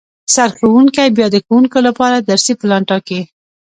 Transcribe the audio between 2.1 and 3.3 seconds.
درسي پلان ټاکي